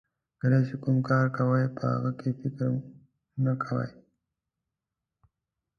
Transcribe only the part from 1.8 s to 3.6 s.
هغه فکر نه